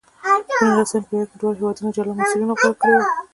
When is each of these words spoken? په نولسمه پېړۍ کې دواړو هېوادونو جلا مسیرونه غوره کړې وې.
په 0.59 0.63
نولسمه 0.69 1.05
پېړۍ 1.09 1.25
کې 1.29 1.35
دواړو 1.39 1.57
هېوادونو 1.59 1.93
جلا 1.95 2.11
مسیرونه 2.19 2.53
غوره 2.59 2.75
کړې 2.81 2.93
وې. 2.97 3.01